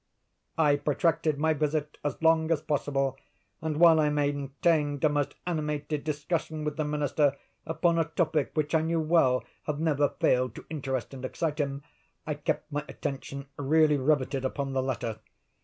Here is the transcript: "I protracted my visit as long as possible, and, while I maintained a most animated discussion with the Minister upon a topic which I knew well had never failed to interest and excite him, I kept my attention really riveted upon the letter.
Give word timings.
"I 0.57 0.77
protracted 0.77 1.37
my 1.37 1.53
visit 1.53 1.99
as 2.03 2.19
long 2.23 2.49
as 2.49 2.63
possible, 2.63 3.19
and, 3.61 3.77
while 3.77 3.99
I 3.99 4.09
maintained 4.09 5.03
a 5.03 5.09
most 5.09 5.35
animated 5.45 6.03
discussion 6.03 6.63
with 6.63 6.75
the 6.75 6.83
Minister 6.83 7.37
upon 7.67 7.99
a 7.99 8.05
topic 8.05 8.49
which 8.55 8.73
I 8.73 8.81
knew 8.81 8.99
well 8.99 9.43
had 9.67 9.79
never 9.79 10.09
failed 10.09 10.55
to 10.55 10.65
interest 10.71 11.13
and 11.13 11.23
excite 11.23 11.59
him, 11.59 11.83
I 12.25 12.33
kept 12.33 12.71
my 12.71 12.83
attention 12.87 13.45
really 13.57 13.97
riveted 13.97 14.43
upon 14.43 14.73
the 14.73 14.81
letter. 14.81 15.19